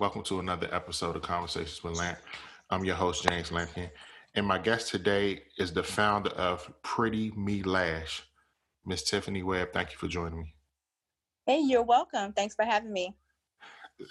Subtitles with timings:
[0.00, 2.16] Welcome to another episode of Conversations with Lamp.
[2.70, 3.90] I'm your host, James Lampkin,
[4.34, 8.22] and my guest today is the founder of Pretty Me Lash,
[8.86, 9.74] Miss Tiffany Webb.
[9.74, 10.54] Thank you for joining me.
[11.44, 12.32] Hey, you're welcome.
[12.32, 13.14] Thanks for having me.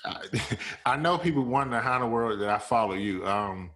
[0.05, 0.27] I,
[0.85, 3.25] I know people wonder how in the world that I follow you.
[3.25, 3.71] Um,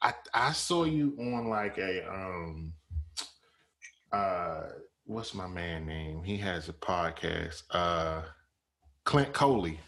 [0.00, 2.72] I I saw you on like a um,
[4.12, 4.68] uh,
[5.04, 6.22] what's my man name?
[6.22, 7.64] He has a podcast.
[7.72, 8.22] Uh,
[9.02, 9.80] Clint Coley.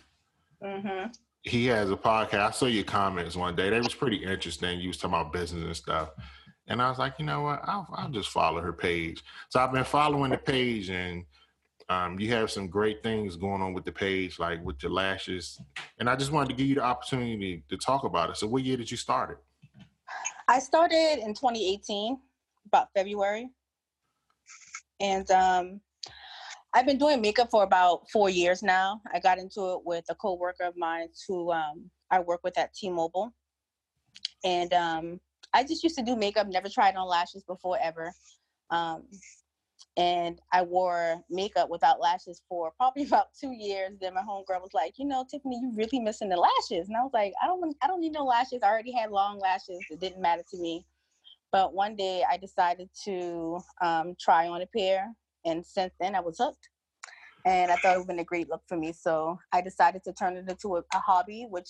[0.60, 1.12] Mm-hmm.
[1.42, 2.34] He has a podcast.
[2.34, 3.70] I saw your comments one day.
[3.70, 4.80] They was pretty interesting.
[4.80, 6.10] You was talking about business and stuff.
[6.68, 7.60] And I was like, you know what?
[7.64, 9.22] I'll, I'll just follow her page.
[9.48, 11.24] So I've been following the page, and
[11.88, 15.60] um, you have some great things going on with the page, like with your lashes.
[15.98, 18.36] And I just wanted to give you the opportunity to talk about it.
[18.36, 19.38] So, what year did you start it?
[20.46, 22.18] I started in 2018,
[22.66, 23.50] about February,
[25.00, 25.80] and um,
[26.74, 29.02] I've been doing makeup for about four years now.
[29.12, 32.72] I got into it with a coworker of mine who um, I work with at
[32.72, 33.32] T-Mobile,
[34.42, 35.20] and um,
[35.52, 36.46] I just used to do makeup.
[36.46, 38.10] Never tried on lashes before ever,
[38.70, 39.02] um,
[39.98, 43.98] and I wore makeup without lashes for probably about two years.
[44.00, 47.02] Then my homegirl was like, "You know, Tiffany, you're really missing the lashes," and I
[47.02, 48.62] was like, "I don't, I don't need no lashes.
[48.62, 49.84] I already had long lashes.
[49.90, 50.86] It didn't matter to me."
[51.50, 55.14] But one day I decided to um, try on a pair
[55.44, 56.68] and since then I was hooked.
[57.44, 58.92] And I thought it would have been a great look for me.
[58.92, 61.68] So I decided to turn it into a, a hobby, which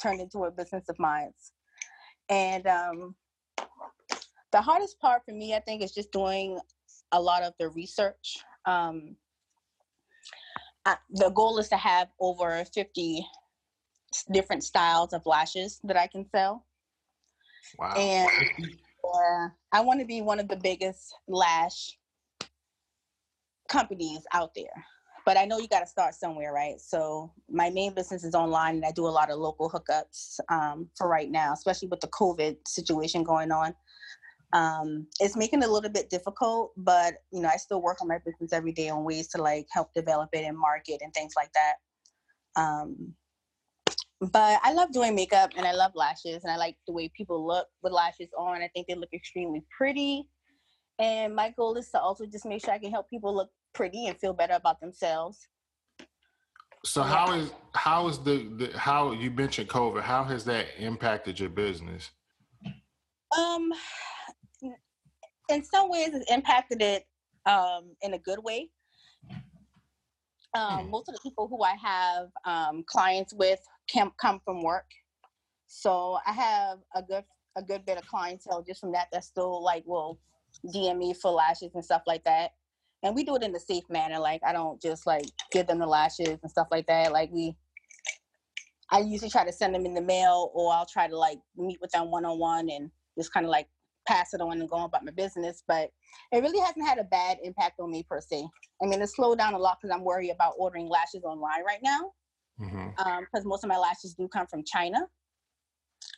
[0.00, 1.32] turned into a business of mine.
[2.28, 3.16] And um,
[4.52, 6.60] the hardest part for me, I think, is just doing
[7.10, 8.38] a lot of the research.
[8.66, 9.16] Um,
[10.84, 13.26] I, the goal is to have over 50
[14.30, 16.64] different styles of lashes that I can sell.
[17.78, 17.94] Wow.
[17.96, 18.30] And
[19.02, 21.96] uh, I want to be one of the biggest lash
[23.68, 24.84] companies out there.
[25.24, 26.78] But I know you got to start somewhere, right?
[26.78, 30.88] So my main business is online, and I do a lot of local hookups um,
[30.96, 33.74] for right now, especially with the COVID situation going on.
[34.52, 38.08] Um, it's making it a little bit difficult, but you know, I still work on
[38.08, 41.32] my business every day on ways to like help develop it and market and things
[41.36, 41.74] like that.
[42.60, 43.14] Um,
[44.20, 47.44] but I love doing makeup and I love lashes and I like the way people
[47.44, 48.62] look with lashes on.
[48.62, 50.28] I think they look extremely pretty.
[50.98, 54.06] And my goal is to also just make sure I can help people look pretty
[54.06, 55.48] and feel better about themselves.
[56.84, 60.02] So how is how is the, the how you mentioned COVID?
[60.02, 62.10] How has that impacted your business?
[63.36, 63.72] Um,
[65.48, 67.04] in some ways, it's impacted it
[67.46, 68.70] um, in a good way.
[70.56, 74.86] Um, most of the people who I have um, clients with can come from work,
[75.66, 77.24] so I have a good
[77.56, 79.08] a good bit of clientele just from that.
[79.10, 80.18] That's still like will
[80.66, 82.52] DM me for lashes and stuff like that
[83.04, 84.18] and we do it in a safe manner.
[84.18, 87.12] Like I don't just like give them the lashes and stuff like that.
[87.12, 87.54] Like we,
[88.90, 91.78] I usually try to send them in the mail, or I'll try to like meet
[91.80, 93.68] with them one on one and just kind of like
[94.08, 95.62] pass it on and go on about my business.
[95.68, 95.90] But
[96.32, 98.46] it really hasn't had a bad impact on me per se.
[98.82, 101.80] I mean, it's slowed down a lot because I'm worried about ordering lashes online right
[101.82, 102.12] now
[102.58, 103.06] because mm-hmm.
[103.06, 105.06] um, most of my lashes do come from China.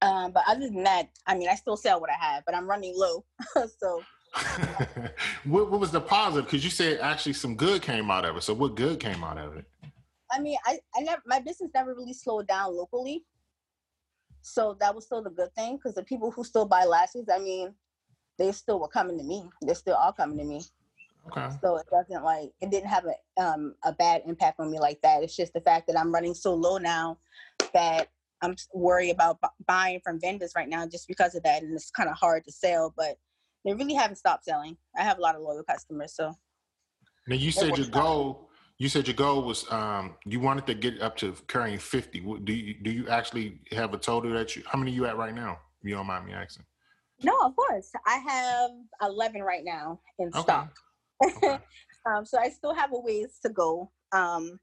[0.02, 2.68] Um, but other than that, I mean, I still sell what I have, but I'm
[2.68, 3.24] running low.
[3.54, 4.02] so
[5.44, 6.44] what, what was the positive?
[6.44, 8.42] Because you said actually some good came out of it.
[8.42, 9.64] So what good came out of it?
[10.30, 13.24] I mean, I, I never my business never really slowed down locally.
[14.42, 17.38] So that was still the good thing because the people who still buy lashes, I
[17.38, 17.74] mean,
[18.38, 19.44] they still were coming to me.
[19.62, 20.62] They're still all coming to me.
[21.28, 21.48] Okay.
[21.60, 25.00] So it doesn't like it didn't have a um a bad impact on me like
[25.02, 25.22] that.
[25.22, 27.18] It's just the fact that I'm running so low now
[27.74, 28.08] that
[28.42, 31.90] I'm worried about b- buying from vendors right now just because of that, and it's
[31.90, 32.92] kind of hard to sell.
[32.96, 33.18] But
[33.66, 34.76] they really haven't stopped selling.
[34.96, 36.14] I have a lot of loyal customers.
[36.14, 36.32] So
[37.26, 38.48] now you said your goal.
[38.78, 42.20] You said your goal was um, you wanted to get up to carrying fifty.
[42.20, 44.62] Do you do you actually have a total that you?
[44.66, 45.58] How many are you at right now?
[45.82, 46.64] If you don't mind me asking.
[47.22, 47.90] No, of course.
[48.06, 48.70] I have
[49.02, 50.40] eleven right now in okay.
[50.40, 50.72] stock.
[51.24, 51.58] Okay.
[52.06, 53.90] um, so I still have a ways to go.
[54.12, 54.60] Um,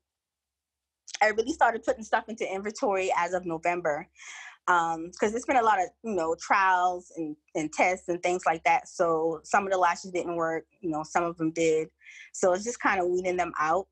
[1.21, 4.07] I really started putting stuff into inventory as of November
[4.65, 8.43] because um, there's been a lot of you know trials and, and tests and things
[8.45, 11.89] like that so some of the lashes didn't work you know some of them did.
[12.33, 13.87] So it's just kind of weeding them out.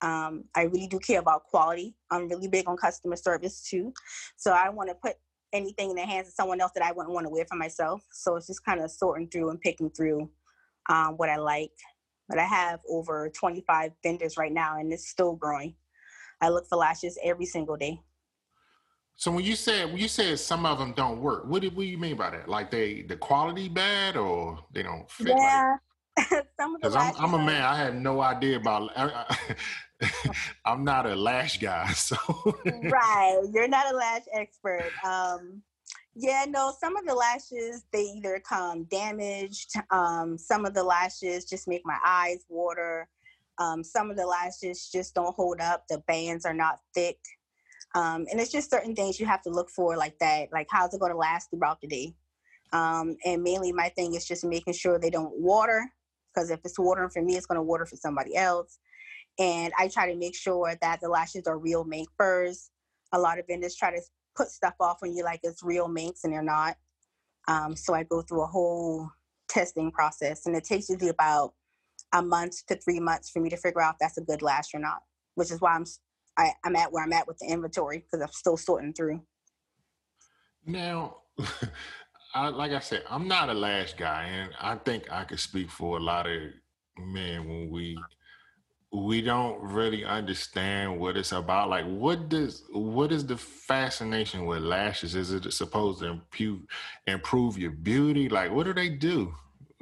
[0.00, 1.96] Um, i really do care about quality.
[2.10, 3.92] I'm really big on customer service too.
[4.36, 5.16] So i want to put
[5.52, 8.02] anything in the hands of someone else that i wouldn't want to wear for myself.
[8.12, 10.30] So it's just kind of sorting through and picking through
[10.88, 11.72] um, what i like.
[12.28, 15.74] But i have over 25 vendors right now and it's still growing.
[16.40, 18.00] I look for lashes every single day
[19.18, 21.82] so when you said when you said some of them don't work, what do, what
[21.82, 22.48] do you mean by that?
[22.48, 25.34] Like they the quality bad or they don't fit?
[25.36, 25.74] Yeah,
[26.56, 27.62] some of the Because I'm, I'm a man.
[27.62, 28.92] I had no idea about.
[28.96, 29.36] I,
[30.64, 32.16] am not a lash guy, so
[32.64, 33.42] right.
[33.52, 34.92] You're not a lash expert.
[35.04, 35.62] Um,
[36.14, 39.72] yeah, no, some of the lashes, they either come damaged.
[39.90, 43.08] Um, some of the lashes just make my eyes water.
[43.58, 45.86] Um, some of the lashes just don't hold up.
[45.88, 47.18] The bands are not thick.
[47.94, 50.48] Um, and it's just certain things you have to look for like that.
[50.52, 52.14] Like, how's it going to last throughout the day?
[52.72, 55.90] Um, and mainly my thing is just making sure they don't water.
[56.34, 58.78] Because if it's watering for me, it's going to water for somebody else
[59.38, 62.70] and I try to make sure that the lashes are real mink furs.
[63.12, 64.00] A lot of vendors try to
[64.36, 66.76] put stuff off when you like it's real minks and they're not.
[67.46, 69.10] Um, so I go through a whole
[69.48, 71.54] testing process, and it takes usually about
[72.12, 74.74] a month to three months for me to figure out if that's a good lash
[74.74, 75.02] or not.
[75.36, 75.86] Which is why I'm
[76.38, 78.94] I, am i am at where I'm at with the inventory because I'm still sorting
[78.94, 79.20] through.
[80.64, 81.16] now,
[82.34, 85.70] I, like I said, I'm not a lash guy, and I think I could speak
[85.70, 86.42] for a lot of
[86.98, 87.98] men when we
[88.90, 91.68] we don't really understand what it's about.
[91.68, 95.14] Like, what does what is the fascination with lashes?
[95.14, 96.60] Is it supposed to improve
[97.06, 98.28] improve your beauty?
[98.28, 99.34] Like, what do they do?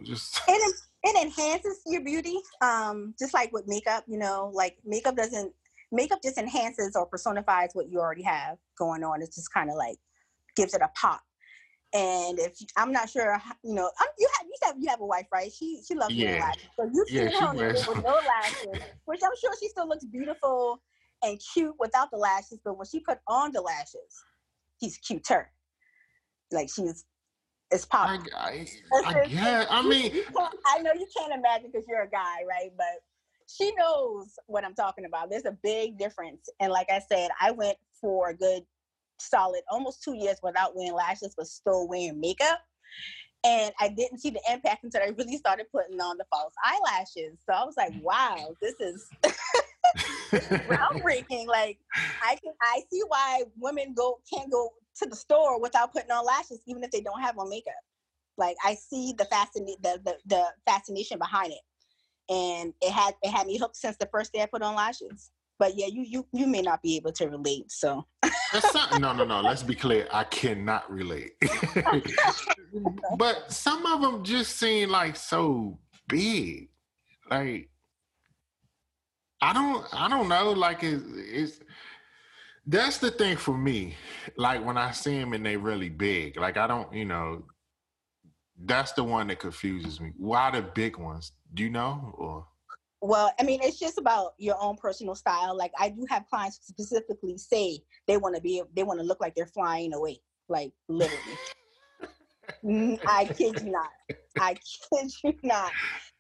[0.03, 0.75] Just It
[1.05, 4.05] it enhances your beauty, um, just like with makeup.
[4.09, 5.53] You know, like makeup doesn't
[5.93, 9.23] makeup just enhances or personifies what you already have going on.
[9.23, 9.97] It just kind of like
[10.57, 11.21] gives it a pop.
[11.95, 15.07] And if I'm not sure, you know, I'm, you have you said you have a
[15.07, 15.51] wife, right?
[15.53, 16.39] She she loves Yeah.
[16.41, 19.53] lashes, so you've Yeah, she her on the wears with no lashes, which I'm sure
[19.61, 20.83] she still looks beautiful
[21.23, 22.61] and cute without the lashes.
[22.65, 24.25] But when she put on the lashes,
[24.83, 25.51] she's cuter.
[26.53, 27.05] Like she's
[27.71, 28.33] it's I, popping.
[28.37, 29.67] I, I guess.
[29.71, 30.13] I mean,
[30.67, 32.71] I know you can't imagine because you're a guy, right?
[32.77, 33.03] But
[33.47, 35.31] she knows what I'm talking about.
[35.31, 36.49] There's a big difference.
[36.61, 38.63] And like I said, I went for a good
[39.19, 42.61] solid almost two years without wearing lashes, but still wearing makeup.
[43.45, 47.39] And I didn't see the impact until I really started putting on the false eyelashes.
[47.49, 49.09] So I was like, wow, this is
[50.69, 51.47] groundbreaking.
[51.47, 51.79] Like
[52.23, 56.25] I can I see why women go can't go to the store without putting on
[56.25, 57.75] lashes, even if they don't have on makeup.
[58.37, 61.61] Like I see the fascin the, the the fascination behind it,
[62.29, 65.31] and it had it had me hooked since the first day I put on lashes.
[65.59, 67.71] But yeah, you you you may not be able to relate.
[67.71, 68.07] So
[68.53, 69.41] That's not, no, no, no.
[69.41, 70.07] Let's be clear.
[70.13, 71.33] I cannot relate.
[73.19, 75.79] but some of them just seem like so
[76.09, 76.69] big.
[77.31, 77.71] Like
[79.41, 80.53] I don't, I don't know.
[80.53, 81.61] Like it's, it's
[82.67, 83.95] that's the thing for me.
[84.37, 86.39] Like when I see them and they really big.
[86.39, 87.45] Like I don't, you know.
[88.65, 90.13] That's the one that confuses me.
[90.17, 91.33] Why the big ones?
[91.55, 92.15] Do you know?
[92.17, 92.47] Or
[93.01, 95.57] Well, I mean, it's just about your own personal style.
[95.57, 99.21] Like I do have clients specifically say they want to be, they want to look
[99.21, 101.39] like they're flying away, like literally.
[102.65, 103.91] Mm, I kid you not.
[104.39, 105.73] I kid you not.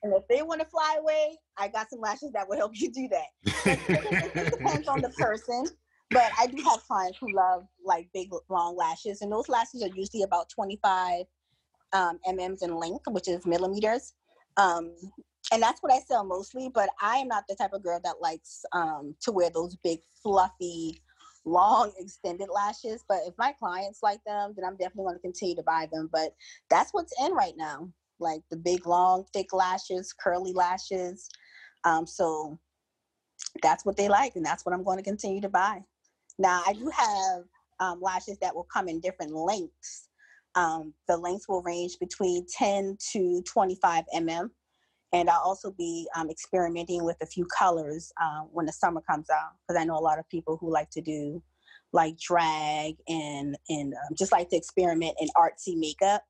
[0.02, 2.92] And if they want to fly away, I got some lashes that will help you
[2.92, 3.26] do that.
[3.66, 5.64] it depends on the person.
[6.10, 9.88] But I do have clients who love like big long lashes, and those lashes are
[9.88, 11.24] usually about 25
[11.92, 14.14] um, mm's in length, which is millimeters.
[14.56, 14.92] Um,
[15.52, 16.70] and that's what I sell mostly.
[16.72, 20.00] But I am not the type of girl that likes um, to wear those big,
[20.22, 21.02] fluffy,
[21.44, 23.04] long, extended lashes.
[23.08, 26.08] But if my clients like them, then I'm definitely going to continue to buy them.
[26.12, 26.34] But
[26.68, 31.28] that's what's in right now, like the big, long, thick lashes, curly lashes.
[31.84, 32.58] Um, so
[33.62, 35.82] that's what they like, and that's what I'm going to continue to buy.
[36.38, 37.44] Now, I do have
[37.80, 40.08] um, lashes that will come in different lengths.
[40.56, 44.50] Um, the length will range between 10 to 25 mm.
[45.12, 49.30] And I'll also be um, experimenting with a few colors uh, when the summer comes
[49.30, 51.42] out, because I know a lot of people who like to do
[51.92, 56.22] like drag and and um, just like to experiment in artsy makeup,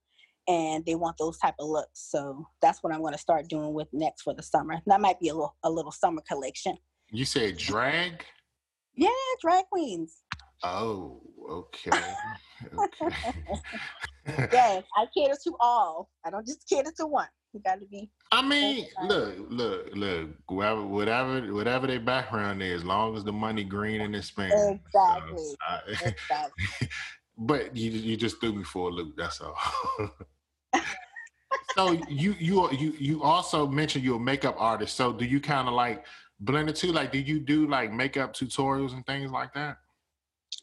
[0.47, 2.11] and they want those type of looks.
[2.11, 4.81] So that's what I'm going to start doing with next for the summer.
[4.87, 6.77] That might be a little a little summer collection.
[7.11, 8.25] you said drag?
[8.95, 9.09] Yeah,
[9.41, 10.23] drag queens.
[10.63, 11.21] Oh,
[11.51, 11.91] okay.
[12.75, 13.17] Okay.
[14.53, 16.11] Yes, I cater to all.
[16.25, 17.29] I don't just cater to one.
[17.53, 18.11] You got to be.
[18.33, 20.31] I mean, look, look, look.
[20.49, 24.53] Whatever, whatever, whatever their background is, as long as the money green and it's spent.
[24.53, 25.55] Exactly.
[25.69, 26.89] I- Exactly.
[27.39, 29.15] but you, you just threw me for a loop.
[29.17, 29.57] That's all.
[31.77, 34.97] so you, you, you, you also mentioned you're a makeup artist.
[34.97, 36.05] So do you kind of like
[36.41, 36.91] blend the two?
[36.91, 39.77] Like, do you do like makeup tutorials and things like that?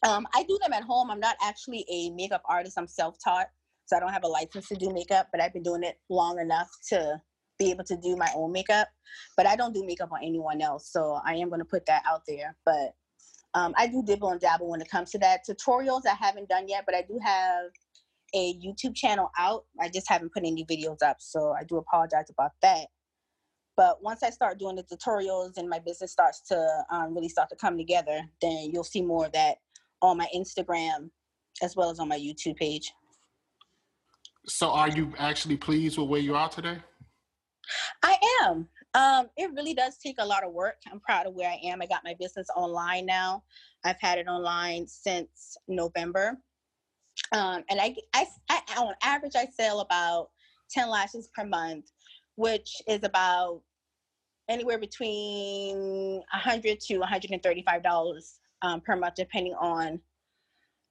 [0.04, 1.10] Um, I do them at home.
[1.10, 2.78] I'm not actually a makeup artist.
[2.78, 3.46] I'm self-taught,
[3.86, 5.28] so I don't have a license to do makeup.
[5.32, 7.20] But I've been doing it long enough to
[7.58, 8.88] be able to do my own makeup.
[9.36, 12.02] But I don't do makeup on anyone else, so I am going to put that
[12.06, 12.54] out there.
[12.66, 12.94] But
[13.54, 15.40] um, I do dibble and dabble when it comes to that.
[15.48, 17.66] Tutorials I haven't done yet, but I do have
[18.34, 19.64] a YouTube channel out.
[19.80, 22.88] I just haven't put any videos up, so I do apologize about that.
[23.76, 27.48] But once I start doing the tutorials and my business starts to um, really start
[27.50, 29.56] to come together, then you'll see more of that
[30.08, 31.10] on my Instagram
[31.62, 32.92] as well as on my YouTube page.
[34.46, 36.78] So, are you actually pleased with where you are today?
[38.02, 38.68] I am.
[38.92, 40.76] Um, it really does take a lot of work.
[40.90, 41.80] I'm proud of where I am.
[41.80, 43.42] I got my business online now.
[43.84, 46.38] I've had it online since November.
[47.32, 50.28] Um, and I, I, I, on average, I sell about
[50.70, 51.86] 10 lashes per month,
[52.36, 53.62] which is about
[54.48, 60.00] anywhere between 100 to 135 dollars um, per month, depending on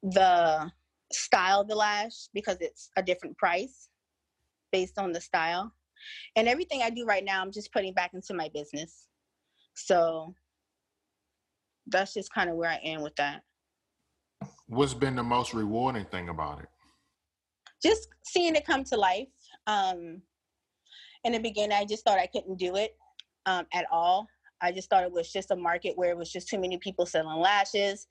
[0.03, 0.71] the
[1.11, 3.89] style of the lash, because it's a different price
[4.71, 5.71] based on the style.
[6.35, 9.07] And everything I do right now, I'm just putting back into my business.
[9.75, 10.33] So
[11.87, 13.41] that's just kind of where I am with that.
[14.67, 16.67] What's been the most rewarding thing about it?
[17.81, 19.27] Just seeing it come to life.
[19.67, 20.21] Um,
[21.23, 22.95] in the beginning, I just thought I couldn't do it
[23.45, 24.27] um, at all.
[24.63, 27.05] I just thought it was just a market where it was just too many people
[27.05, 28.07] selling lashes.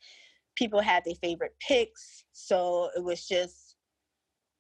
[0.55, 3.77] People had their favorite picks, so it was just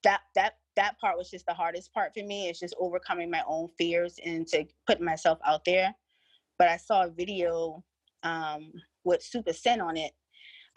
[0.02, 2.48] that that that part was just the hardest part for me.
[2.48, 5.94] It's just overcoming my own fears and to put myself out there.
[6.58, 7.84] But I saw a video
[8.22, 8.72] um,
[9.04, 10.12] with Supa Cent on it.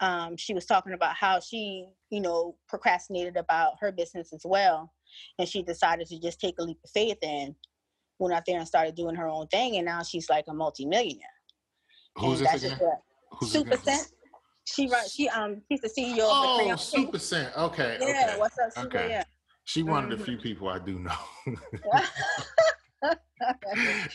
[0.00, 4.92] Um, she was talking about how she, you know, procrastinated about her business as well,
[5.38, 7.54] and she decided to just take a leap of faith and
[8.18, 11.26] went out there and started doing her own thing, and now she's like a multimillionaire.
[12.16, 12.80] Who's and this again?
[13.32, 13.98] Who's Super this again?
[13.98, 14.06] Sen.
[14.64, 15.08] She run.
[15.08, 15.62] She um.
[15.70, 17.56] She's the CEO of the Oh, Supa Cent.
[17.56, 17.98] Okay.
[18.00, 18.08] Yeah.
[18.08, 18.34] okay.
[18.38, 18.98] What's up, Super?
[18.98, 19.10] Okay.
[19.10, 19.24] Yeah.
[19.64, 20.24] She one of the Mhm.
[20.24, 21.12] few people I do know.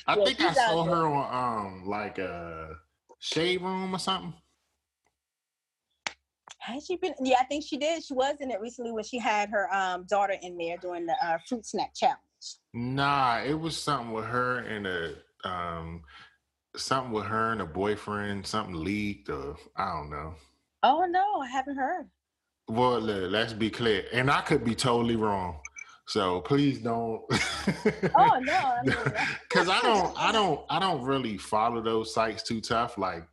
[0.07, 2.75] I think I saw her on um like a
[3.19, 4.33] shade room or something.
[6.59, 7.13] Has she been?
[7.21, 8.03] Yeah, I think she did.
[8.03, 11.15] She was in it recently when she had her um daughter in there doing the
[11.23, 12.19] uh, fruit snack challenge.
[12.73, 16.03] Nah, it was something with her and a um
[16.75, 20.33] something with her and a boyfriend, something leaked or I don't know.
[20.83, 22.09] Oh no, I haven't heard.
[22.67, 25.59] Well, le- let's be clear, and I could be totally wrong.
[26.07, 27.21] So please don't.
[28.15, 28.75] Oh no,
[29.49, 32.97] because I don't, I don't, I don't really follow those sites too tough.
[32.97, 33.27] Like,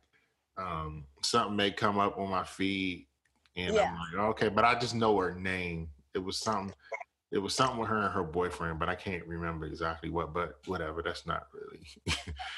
[0.57, 3.07] um, something may come up on my feed,
[3.55, 3.89] and Yeah.
[3.91, 5.89] I'm like, okay, but I just know her name.
[6.13, 6.73] It was something.
[7.31, 10.33] It was something with her and her boyfriend, but I can't remember exactly what.
[10.33, 11.85] But whatever, that's not really.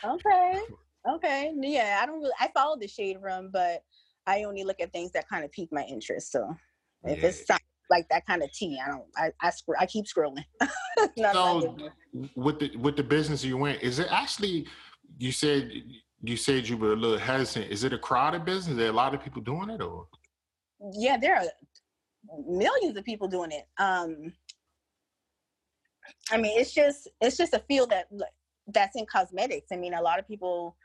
[0.05, 0.59] okay,
[1.09, 1.99] okay, yeah.
[2.01, 2.31] I don't really.
[2.39, 3.83] I follow the shade room, but
[4.27, 6.31] I only look at things that kind of pique my interest.
[6.31, 6.55] So
[7.03, 7.29] if Yeah.
[7.29, 7.45] it's
[7.89, 9.05] like that kind of tea, I don't.
[9.17, 10.45] I I, scr- I keep scrolling.
[11.17, 11.89] None of my So
[12.35, 14.67] with the with the business you went, is it actually?
[15.17, 15.69] You said
[16.23, 17.71] you said you were a little hesitant.
[17.71, 18.75] Is it a crowded business?
[18.75, 20.07] Are there a lot of people doing it, or
[20.93, 21.43] yeah, there are
[22.47, 23.65] millions of people doing it.
[23.77, 24.33] Um,
[26.31, 28.07] I mean, it's just it's just a field that
[28.67, 29.67] that's in cosmetics.
[29.71, 30.75] I mean, a lot of people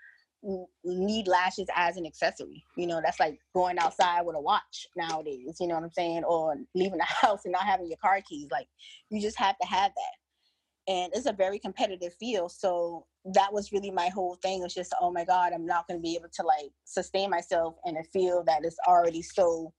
[0.84, 2.64] need lashes as an accessory.
[2.76, 5.56] You know, that's like going outside with a watch nowadays.
[5.60, 6.24] You know what I'm saying?
[6.24, 8.48] Or leaving the house and not having your car keys.
[8.50, 8.68] Like,
[9.10, 10.92] you just have to have that.
[10.92, 12.52] And it's a very competitive field.
[12.52, 14.62] So that was really my whole thing.
[14.62, 17.74] Was just, oh my God, I'm not going to be able to like sustain myself
[17.84, 19.72] in a field that is already so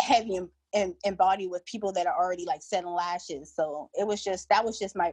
[0.00, 0.40] heavy
[0.74, 3.52] and, embodied with people that are already like selling lashes.
[3.54, 5.12] So it was just that was just my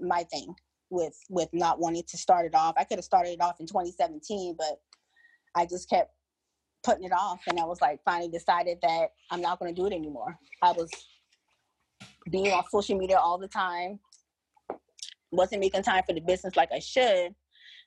[0.00, 0.54] my thing
[0.90, 2.74] with with not wanting to start it off.
[2.76, 4.80] I could have started it off in 2017, but
[5.54, 6.12] I just kept
[6.82, 9.86] putting it off and I was like finally decided that I'm not going to do
[9.86, 10.36] it anymore.
[10.62, 10.90] I was
[12.30, 13.98] being on social media all the time.
[15.30, 17.34] Wasn't making time for the business like I should.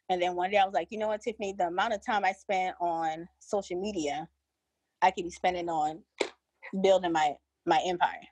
[0.09, 2.23] And then one day I was like, you know what, Tiffany, the amount of time
[2.23, 4.27] I spent on social media,
[5.01, 6.01] I could be spending on
[6.81, 7.33] building my
[7.65, 8.27] my empire.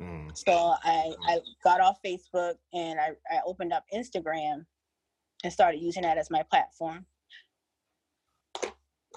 [0.00, 0.36] Mm.
[0.36, 4.66] So I, I got off Facebook and I, I opened up Instagram
[5.42, 7.06] and started using that as my platform.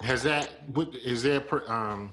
[0.02, 0.50] has that?
[0.72, 1.42] What is there?
[1.70, 2.12] Um,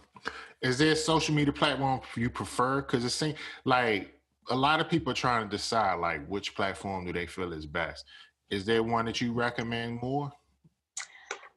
[0.62, 2.82] is there a social media platform you prefer?
[2.82, 4.13] Because it seems like
[4.50, 7.66] a lot of people are trying to decide like which platform do they feel is
[7.66, 8.06] best.
[8.50, 10.32] Is there one that you recommend more?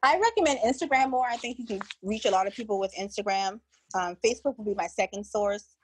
[0.03, 1.25] I recommend Instagram more.
[1.27, 3.59] I think you can reach a lot of people with Instagram.
[3.95, 5.75] Um, Facebook will be my second source,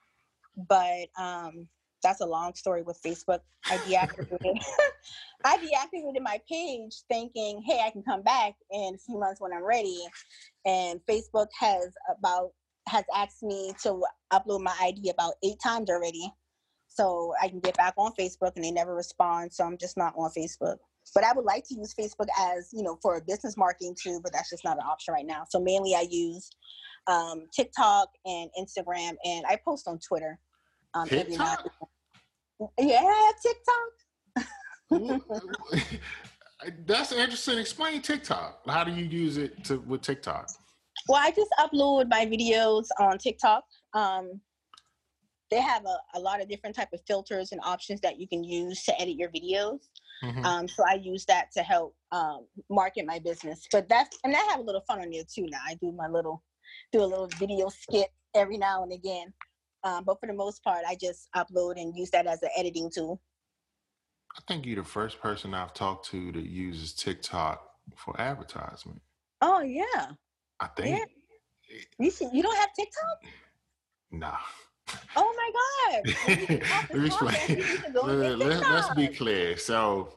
[0.69, 1.67] but um,
[2.03, 3.39] that's a long story with Facebook.
[3.65, 4.59] I deactivated.
[5.45, 9.53] I deactivated my page, thinking, "Hey, I can come back in a few months when
[9.53, 9.99] I'm ready."
[10.65, 12.51] And Facebook has about
[12.87, 16.31] has asked me to upload my ID about eight times already,
[16.87, 19.53] so I can get back on Facebook, and they never respond.
[19.53, 20.77] So I'm just not on Facebook
[21.13, 24.19] but I would like to use Facebook as you know for a business marketing too,
[24.23, 25.43] but that's just not an option right now.
[25.49, 26.49] So mainly I use
[27.07, 30.39] um, TikTok and Instagram, and I post on Twitter.
[30.93, 31.69] Um, TikTok?
[32.79, 33.91] Yeah, TikTok.
[36.87, 37.59] That's interesting.
[37.59, 38.61] Explain TikTok.
[38.67, 40.49] How do you use it to with TikTok?
[41.07, 43.63] Well, I just upload my videos on TikTok.
[43.93, 44.41] Um,
[45.49, 48.43] they have a, a lot of different type of filters and options that you can
[48.43, 49.79] use to edit your videos.
[50.23, 50.45] Mm-hmm.
[50.45, 53.67] Um, so I use that to help um, market my business.
[53.71, 55.47] But that's and I have a little fun on there too.
[55.49, 56.43] Now I do my little
[56.91, 59.33] do a little video skit every now and again.
[59.83, 62.89] Um, but for the most part, I just upload and use that as an editing
[62.93, 63.21] tool.
[64.35, 67.63] I think you're the first person I've talked to that uses TikTok
[67.95, 69.01] for advertisement.
[69.41, 70.11] Oh yeah.
[70.59, 70.97] I think.
[70.97, 71.05] Yeah.
[71.99, 73.33] You you don't have TikTok?
[74.11, 74.37] Nah.
[75.15, 76.15] Oh my God.
[76.89, 77.63] Let me explain.
[78.39, 79.57] Let, let's be clear.
[79.57, 80.13] So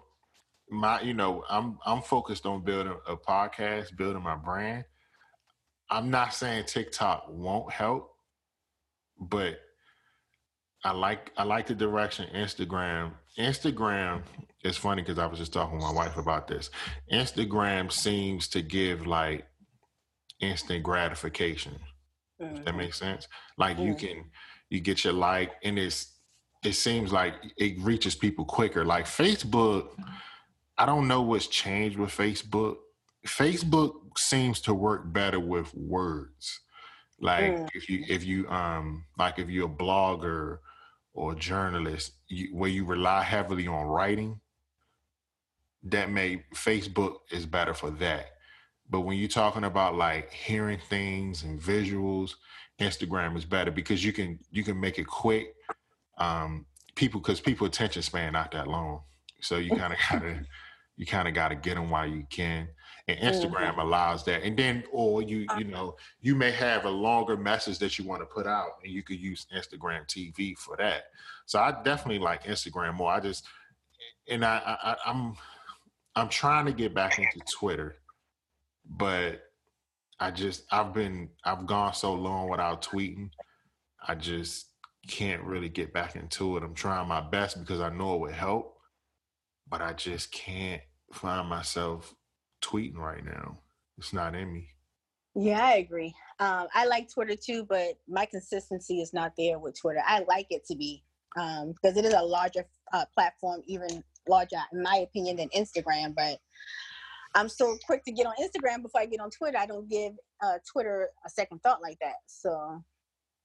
[0.71, 4.85] my, you know, I'm I'm focused on building a podcast, building my brand.
[5.91, 8.13] I'm not saying TikTok won't help,
[9.19, 9.59] but
[10.85, 13.13] I like I like the direction Instagram.
[13.39, 14.23] Instagram
[14.65, 16.71] is funny because I was just talking with my wife about this.
[17.13, 19.47] Instagram seems to give like
[20.41, 21.79] instant gratification.
[22.41, 22.57] Mm-hmm.
[22.57, 22.79] If that mm-hmm.
[22.79, 23.29] makes sense.
[23.59, 23.87] Like mm-hmm.
[23.87, 24.25] you can
[24.71, 26.15] you get your like and it's
[26.65, 28.85] it seems like it reaches people quicker.
[28.85, 29.89] Like Facebook,
[30.79, 32.77] I don't know what's changed with Facebook.
[33.27, 36.61] Facebook seems to work better with words.
[37.21, 37.69] Like mm.
[37.75, 40.59] if you if you um like if you're a blogger
[41.13, 44.41] or a journalist you, where you rely heavily on writing,
[45.85, 48.27] that may Facebook is better for that.
[48.89, 52.35] But when you're talking about like hearing things and visuals,
[52.81, 55.55] Instagram is better because you can you can make it quick.
[56.19, 59.03] Um, people because people attention span not that long,
[59.41, 60.47] so you kind of gotta
[60.97, 62.69] you kind of gotta get them while you can.
[63.09, 63.81] And Instagram mm-hmm.
[63.81, 67.99] allows that, and then or you you know you may have a longer message that
[67.99, 71.05] you want to put out, and you could use Instagram TV for that.
[71.47, 73.11] So I definitely like Instagram more.
[73.11, 73.47] I just
[74.29, 75.35] and I, I I'm
[76.15, 77.97] I'm trying to get back into Twitter
[78.91, 79.50] but
[80.21, 83.31] I just I've been I've gone so long without tweeting.
[84.07, 84.67] I just
[85.09, 86.63] can't really get back into it.
[86.63, 88.77] I'm trying my best because I know it would help,
[89.69, 92.15] but I just can't find myself
[92.63, 93.59] tweeting right now.
[93.97, 94.69] It's not in me.
[95.35, 96.15] Yeah, I agree.
[96.39, 100.03] Um, I like Twitter too, but my consistency is not there with Twitter.
[100.05, 101.03] I like it to be
[101.37, 106.15] um, because it is a larger uh, platform, even larger, in my opinion, than Instagram.
[106.15, 106.39] But
[107.35, 109.59] I'm so quick to get on Instagram before I get on Twitter.
[109.59, 110.13] I don't give
[110.43, 112.17] uh, Twitter a second thought like that.
[112.27, 112.83] So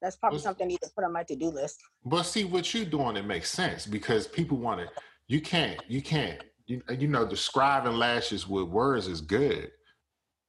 [0.02, 1.80] that's probably something I need to put on my to-do list.
[2.04, 4.88] But see what you're doing, it makes sense because people want to.
[5.28, 5.80] You can't.
[5.88, 6.42] You can't.
[6.68, 9.72] You, you know, describing lashes with words is good,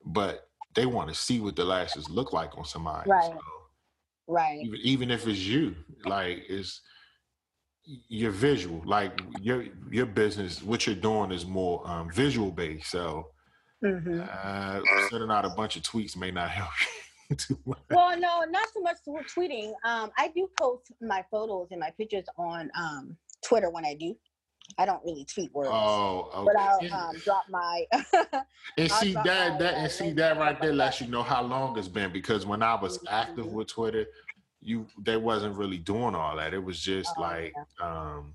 [0.04, 3.10] but they want to see what the lashes look like on somebody.
[3.10, 3.24] Right.
[3.24, 3.38] So
[4.26, 4.60] right.
[4.62, 6.80] Even, even if it's you, like it's
[8.08, 13.28] your visual like your your business what you're doing is more um, visual based so
[13.82, 14.22] mm-hmm.
[14.42, 16.70] uh, sending out a bunch of tweets may not help
[17.30, 17.78] you too much.
[17.90, 22.24] well no not so much tweeting um, i do post my photos and my pictures
[22.36, 24.16] on um, twitter when i do
[24.78, 25.70] I don't really tweet words.
[25.72, 26.44] Oh, okay.
[26.44, 27.84] But I'll um, drop my.
[28.78, 31.88] and see that that and see that right there lets you know how long it's
[31.88, 33.06] been because when I was mm-hmm.
[33.08, 34.06] active with Twitter,
[34.66, 36.52] you they wasn't really doing all that.
[36.52, 38.34] It was just oh, like um,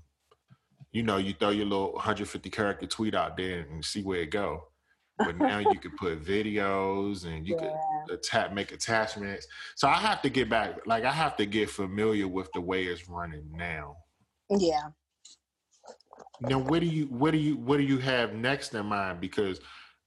[0.90, 4.30] you know, you throw your little 150 character tweet out there and see where it
[4.30, 4.64] go.
[5.18, 7.70] But now you could put videos and you yeah.
[8.08, 9.46] could attach make attachments.
[9.76, 12.84] So I have to get back like I have to get familiar with the way
[12.84, 13.96] it's running now.
[14.48, 14.88] Yeah.
[16.40, 19.20] Now what do you what do you what do you have next in mind?
[19.20, 19.60] Because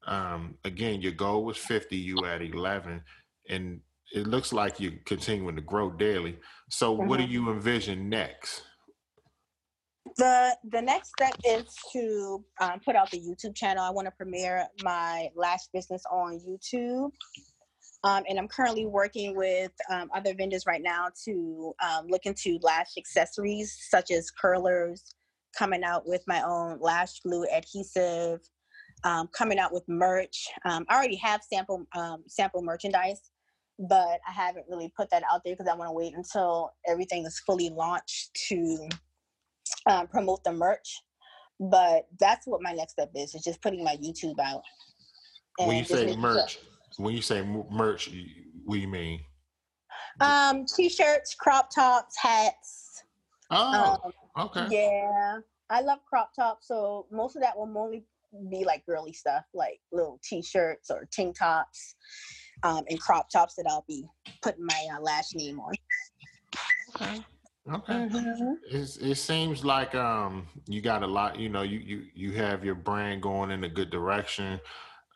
[0.08, 3.02] um again your goal was 50, you at 11
[3.48, 3.80] and
[4.14, 6.38] it looks like you're continuing to grow daily.
[6.70, 7.08] So mm-hmm.
[7.08, 7.34] what do mm-hmm.
[7.34, 8.64] you envision next?
[10.18, 11.64] The the next step is
[11.94, 13.84] to um, put out the YouTube channel.
[13.84, 17.12] I want to premiere my lash business on YouTube.
[18.04, 22.60] Um, and I'm currently working with um, other vendors right now to um, look into
[22.62, 25.16] lash accessories such as curlers,
[25.58, 28.42] coming out with my own lash glue adhesive,
[29.04, 30.48] um, coming out with merch.
[30.66, 33.22] Um, I already have sample um, sample merchandise,
[33.80, 37.26] but I haven't really put that out there because I want to wait until everything
[37.26, 38.90] is fully launched to
[39.90, 41.02] um, promote the merch.
[41.60, 44.64] But that's what my next step is: is just putting my YouTube out.
[45.58, 46.60] when you say merch,
[46.98, 48.12] when you say merch,
[48.66, 49.22] what do you mean?
[50.20, 53.04] Um, t-shirts, crop tops, hats.
[53.52, 54.12] Oh, um,
[54.46, 54.68] okay.
[54.70, 58.06] Yeah, I love crop tops, so most of that will only
[58.50, 61.96] be like girly stuff, like little t-shirts or tank tops
[62.64, 64.06] um, and crop tops that I'll be
[64.42, 65.74] putting my uh, last name on.
[66.96, 67.26] Okay.
[67.74, 67.94] Okay.
[67.94, 68.54] Mm-hmm.
[68.70, 71.40] It's, it seems like um you got a lot.
[71.40, 74.60] You know, you you you have your brand going in a good direction.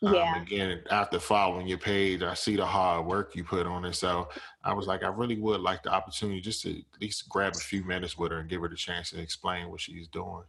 [0.01, 0.41] Um, Yeah.
[0.41, 3.93] Again, after following your page, I see the hard work you put on it.
[3.93, 4.29] So
[4.63, 7.59] I was like, I really would like the opportunity just to at least grab a
[7.59, 10.43] few minutes with her and give her the chance to explain what she's doing.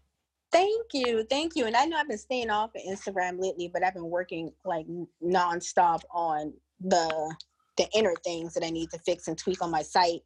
[0.53, 1.67] Thank you, thank you.
[1.67, 4.87] And I know I've been staying off of Instagram lately, but I've been working like
[5.23, 7.35] nonstop on the
[7.77, 10.21] the inner things that I need to fix and tweak on my site.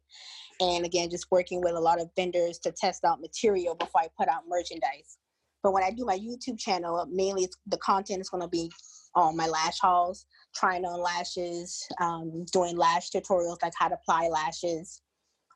[0.59, 4.07] And again, just working with a lot of vendors to test out material before I
[4.17, 5.17] put out merchandise.
[5.63, 8.71] But when I do my YouTube channel, mainly the content is going to be
[9.15, 14.27] on my lash hauls, trying on lashes, um, doing lash tutorials like how to apply
[14.27, 15.01] lashes,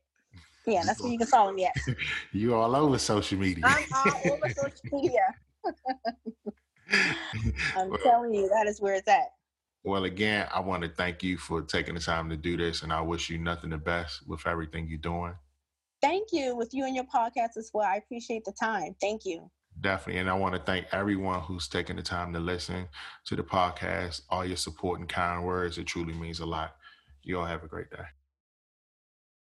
[0.66, 1.74] Yeah, that's where you can follow me at.
[2.32, 3.64] You all over social media.
[3.66, 5.34] I'm all over social media.
[7.76, 9.32] I'm well, telling you, that is where it's at.
[9.84, 12.92] well, again, I want to thank you for taking the time to do this, and
[12.92, 15.34] I wish you nothing the best with everything you're doing.
[16.02, 17.86] Thank you with you and your podcast as well.
[17.86, 18.96] I appreciate the time.
[19.00, 19.50] Thank you.
[19.80, 20.20] Definitely.
[20.20, 22.88] And I want to thank everyone who's taken the time to listen
[23.26, 25.78] to the podcast, all your support and kind words.
[25.78, 26.76] It truly means a lot.
[27.22, 28.04] You all have a great day.